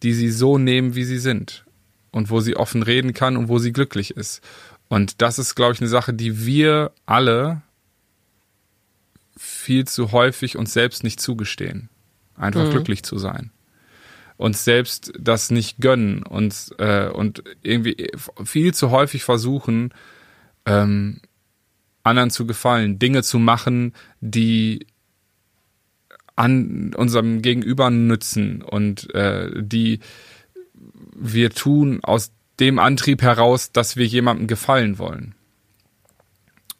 [0.01, 1.65] die sie so nehmen, wie sie sind.
[2.11, 4.41] und wo sie offen reden kann und wo sie glücklich ist.
[4.89, 7.61] Und das ist, glaube ich, eine Sache, die wir alle
[9.37, 11.89] viel zu häufig uns selbst nicht zugestehen.
[12.35, 12.71] Einfach mhm.
[12.71, 13.51] glücklich zu sein.
[14.37, 18.11] Uns selbst das nicht gönnen und, äh, und irgendwie
[18.43, 19.93] viel zu häufig versuchen,
[20.65, 21.21] ähm,
[22.03, 24.87] anderen zu gefallen, Dinge zu machen, die
[26.35, 29.99] an unserem Gegenüber nützen und äh, die
[31.13, 35.35] wir tun aus dem Antrieb heraus, dass wir jemandem gefallen wollen.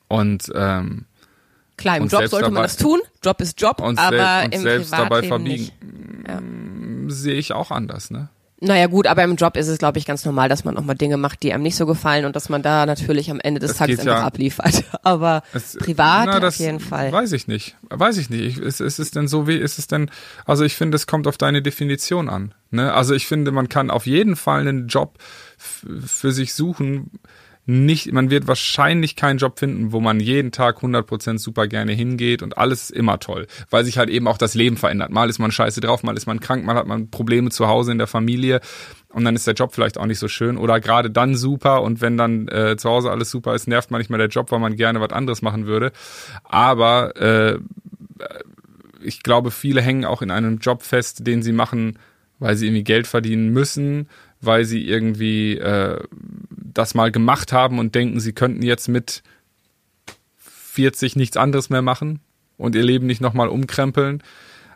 [0.08, 1.06] Und ähm,
[1.82, 3.00] klar, im Job sollte man das tun.
[3.24, 5.72] Job ist Job, aber im selbst dabei verbiegen.
[6.28, 6.42] Ja.
[7.08, 8.30] Sehe ich auch anders, ne?
[8.64, 10.94] Naja gut, aber im Job ist es, glaube ich, ganz normal, dass man auch mal
[10.94, 13.72] Dinge macht, die einem nicht so gefallen und dass man da natürlich am Ende des
[13.72, 14.84] das Tages einfach ja, abliefert.
[15.02, 17.12] Aber es, privat na, auf jeden Fall.
[17.12, 17.76] Weiß ich nicht.
[17.90, 18.42] Weiß ich nicht.
[18.44, 20.12] Ich, ist, ist es denn so, wie ist es denn,
[20.46, 22.54] also ich finde, es kommt auf deine Definition an.
[22.70, 22.94] Ne?
[22.94, 25.18] Also ich finde, man kann auf jeden Fall einen Job
[25.58, 27.10] für sich suchen,
[27.66, 32.42] nicht, man wird wahrscheinlich keinen Job finden, wo man jeden Tag 100% super gerne hingeht
[32.42, 35.12] und alles ist immer toll, weil sich halt eben auch das Leben verändert.
[35.12, 37.92] Mal ist man scheiße drauf, mal ist man krank, mal hat man Probleme zu Hause
[37.92, 38.62] in der Familie
[39.10, 42.02] und dann ist der Job vielleicht auch nicht so schön oder gerade dann super und
[42.02, 44.60] wenn dann äh, zu Hause alles super ist, nervt man nicht mehr der Job, weil
[44.60, 45.92] man gerne was anderes machen würde.
[46.44, 47.60] Aber äh,
[49.04, 52.00] ich glaube, viele hängen auch in einem Job fest, den sie machen,
[52.40, 54.08] weil sie irgendwie Geld verdienen müssen,
[54.42, 56.04] weil sie irgendwie äh,
[56.74, 59.24] das mal gemacht haben und denken, sie könnten jetzt mit
[60.38, 62.20] 40 nichts anderes mehr machen
[62.58, 64.24] und ihr Leben nicht nochmal umkrempeln.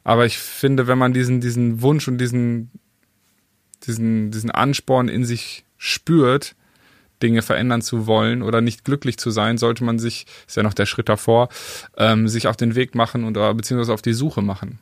[0.03, 2.69] Aber ich finde, wenn man diesen, diesen Wunsch und diesen,
[3.85, 6.55] diesen, diesen Ansporn in sich spürt,
[7.23, 10.73] Dinge verändern zu wollen oder nicht glücklich zu sein, sollte man sich, ist ja noch
[10.73, 11.49] der Schritt davor,
[11.97, 14.79] ähm, sich auf den Weg machen und äh, beziehungsweise auf die Suche machen.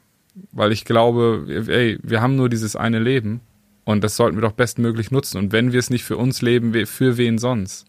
[0.52, 3.42] Weil ich glaube, ey, wir haben nur dieses eine Leben
[3.86, 5.38] und das sollten wir doch bestmöglich nutzen.
[5.38, 7.86] Und wenn wir es nicht für uns leben, für wen sonst?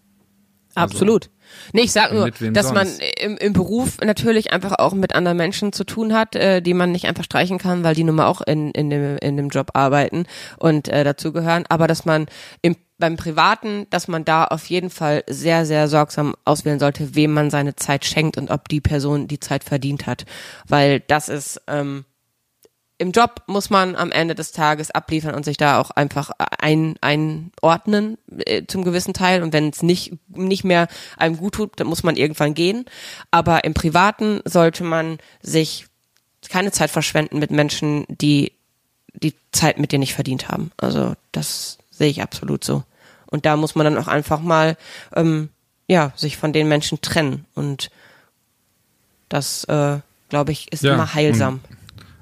[0.74, 1.24] Absolut.
[1.24, 2.74] Also, nee, ich sag nur, dass sonst?
[2.74, 2.88] man
[3.20, 6.90] im, im Beruf natürlich einfach auch mit anderen Menschen zu tun hat, äh, die man
[6.90, 9.70] nicht einfach streichen kann, weil die nun mal auch in, in, dem, in dem Job
[9.74, 10.26] arbeiten
[10.58, 11.64] und äh, dazugehören.
[11.68, 12.26] Aber dass man
[12.62, 17.32] im, beim Privaten, dass man da auf jeden Fall sehr, sehr sorgsam auswählen sollte, wem
[17.32, 20.24] man seine Zeit schenkt und ob die Person die Zeit verdient hat.
[20.66, 22.04] Weil das ist, ähm,
[22.98, 26.94] im Job muss man am Ende des Tages abliefern und sich da auch einfach ein,
[27.00, 29.42] einordnen äh, zum gewissen Teil.
[29.42, 32.84] Und wenn es nicht, nicht mehr einem gut tut, dann muss man irgendwann gehen.
[33.30, 35.86] Aber im Privaten sollte man sich
[36.48, 38.52] keine Zeit verschwenden mit Menschen, die
[39.12, 40.70] die Zeit mit dir nicht verdient haben.
[40.76, 42.84] Also das sehe ich absolut so.
[43.26, 44.76] Und da muss man dann auch einfach mal
[45.14, 45.48] ähm,
[45.88, 47.46] ja sich von den Menschen trennen.
[47.54, 47.90] Und
[49.28, 51.60] das, äh, glaube ich, ist ja, immer heilsam.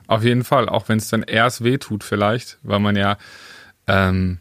[0.06, 3.16] Auf jeden Fall, auch wenn es dann erst weh tut vielleicht, weil man ja,
[3.86, 4.38] ähm,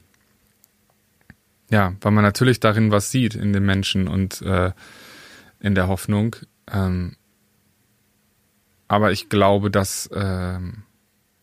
[1.69, 4.71] ja, weil man natürlich darin was sieht in den Menschen und äh,
[5.60, 6.36] in der Hoffnung.
[6.71, 7.15] Ähm,
[8.88, 10.84] aber ich glaube, dass, ähm,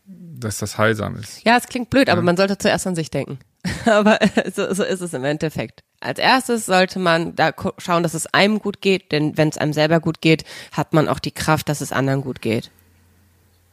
[0.05, 1.45] dass das heilsam ist.
[1.45, 2.13] Ja, es klingt blöd, ja.
[2.13, 3.39] aber man sollte zuerst an sich denken.
[3.87, 4.19] aber
[4.55, 5.83] so, so ist es im Endeffekt.
[6.01, 9.73] Als erstes sollte man da schauen, dass es einem gut geht, denn wenn es einem
[9.73, 12.71] selber gut geht, hat man auch die Kraft, dass es anderen gut geht.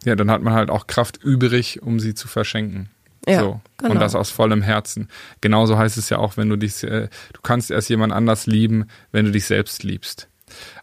[0.05, 2.89] Ja, dann hat man halt auch Kraft übrig, um sie zu verschenken.
[3.27, 3.61] Ja, so.
[3.77, 3.93] Genau.
[3.93, 5.09] Und das aus vollem Herzen.
[5.41, 8.85] Genauso heißt es ja auch, wenn du dich, äh, du kannst erst jemand anders lieben,
[9.11, 10.29] wenn du dich selbst liebst.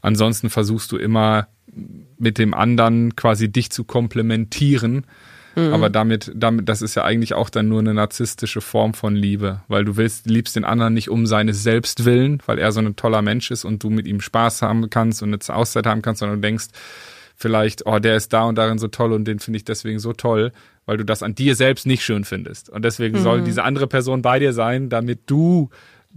[0.01, 1.47] Ansonsten versuchst du immer
[2.19, 5.07] mit dem anderen quasi dich zu komplementieren.
[5.55, 5.73] Mhm.
[5.73, 9.61] Aber damit, damit, das ist ja eigentlich auch dann nur eine narzisstische Form von Liebe,
[9.69, 12.97] weil du willst, liebst den anderen nicht um seines Selbst willen, weil er so ein
[12.97, 16.21] toller Mensch ist und du mit ihm Spaß haben kannst und eine Auszeit haben kannst,
[16.21, 16.69] sondern du denkst,
[17.37, 20.13] vielleicht, oh, der ist da und darin so toll und den finde ich deswegen so
[20.13, 20.53] toll,
[20.87, 22.69] weil du das an dir selbst nicht schön findest.
[22.69, 23.23] Und deswegen mhm.
[23.23, 25.71] soll diese andere Person bei dir sein, damit du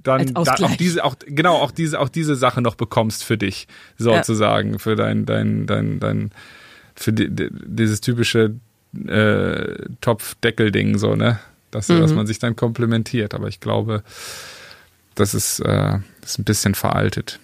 [0.03, 3.67] dann da auch diese auch genau auch diese auch diese Sache noch bekommst für dich
[3.97, 4.77] sozusagen ja.
[4.79, 6.31] für dein dein dein dein
[6.95, 8.55] für die, dieses typische
[9.07, 11.39] äh, Topfdeckel-Ding so ne
[11.71, 12.01] dass, mhm.
[12.01, 14.03] dass man sich dann komplementiert aber ich glaube
[15.15, 17.39] das ist äh, das ist ein bisschen veraltet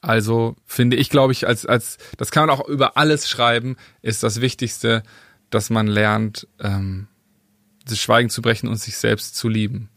[0.00, 4.22] also finde ich, glaube ich, als, als, das kann man auch über alles schreiben, ist
[4.22, 5.02] das Wichtigste,
[5.50, 7.08] dass man lernt, ähm,
[7.86, 9.90] das Schweigen zu brechen und sich selbst zu lieben.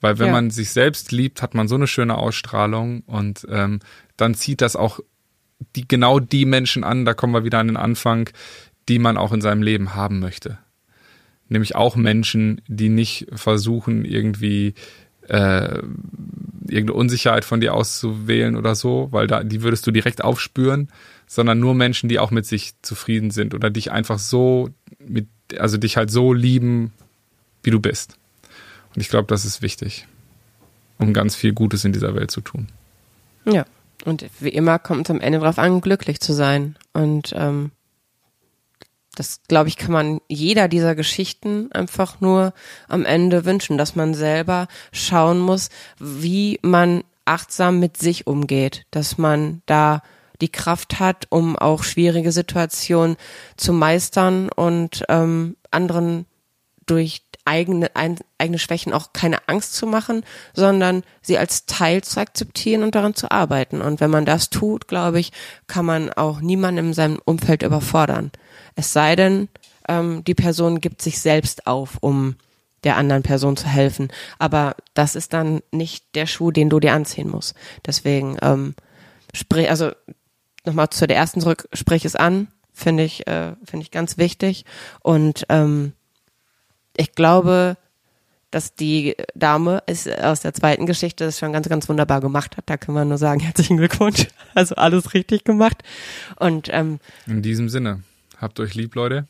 [0.00, 0.32] Weil wenn ja.
[0.32, 3.80] man sich selbst liebt, hat man so eine schöne Ausstrahlung und ähm,
[4.16, 5.00] dann zieht das auch
[5.74, 8.30] die, genau die Menschen an, da kommen wir wieder an den Anfang,
[8.88, 10.58] die man auch in seinem Leben haben möchte.
[11.48, 14.74] Nämlich auch Menschen, die nicht versuchen, irgendwie
[15.28, 15.82] äh,
[16.68, 20.88] irgendeine Unsicherheit von dir auszuwählen oder so, weil da die würdest du direkt aufspüren,
[21.26, 25.76] sondern nur Menschen, die auch mit sich zufrieden sind oder dich einfach so mit, also
[25.76, 26.92] dich halt so lieben,
[27.62, 28.18] wie du bist.
[28.94, 30.06] Und ich glaube, das ist wichtig,
[30.98, 32.68] um ganz viel Gutes in dieser Welt zu tun.
[33.44, 33.64] Ja.
[34.04, 36.76] Und wie immer kommt es am Ende darauf an, glücklich zu sein.
[36.92, 37.72] Und ähm,
[39.18, 42.52] das, glaube ich, kann man jeder dieser Geschichten einfach nur
[42.88, 49.18] am Ende wünschen, dass man selber schauen muss, wie man achtsam mit sich umgeht, dass
[49.18, 50.02] man da
[50.40, 53.16] die Kraft hat, um auch schwierige Situationen
[53.56, 56.26] zu meistern und ähm, anderen
[56.90, 60.22] durch eigene, ein, eigene Schwächen auch keine Angst zu machen,
[60.52, 63.80] sondern sie als Teil zu akzeptieren und daran zu arbeiten.
[63.80, 65.32] Und wenn man das tut, glaube ich,
[65.66, 68.30] kann man auch niemanden in seinem Umfeld überfordern.
[68.76, 69.48] Es sei denn,
[69.88, 72.36] ähm, die Person gibt sich selbst auf, um
[72.84, 74.08] der anderen Person zu helfen.
[74.38, 77.54] Aber das ist dann nicht der Schuh, den du dir anziehen musst.
[77.86, 78.74] Deswegen, ähm,
[79.32, 79.90] sprich, also
[80.64, 84.64] nochmal zu der ersten zurück, sprich es an, finde ich, äh, finde ich ganz wichtig.
[85.00, 85.92] Und ähm,
[86.98, 87.76] ich glaube,
[88.50, 92.64] dass die Dame ist aus der zweiten Geschichte das schon ganz, ganz wunderbar gemacht hat.
[92.66, 94.26] Da können wir nur sagen, herzlichen Glückwunsch.
[94.54, 95.82] Also alles richtig gemacht.
[96.36, 98.02] Und ähm, in diesem Sinne.
[98.40, 99.26] Habt euch lieb, Leute.